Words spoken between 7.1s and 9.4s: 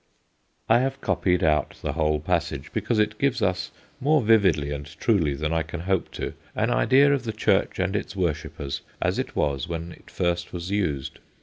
of the church and its worshippers as it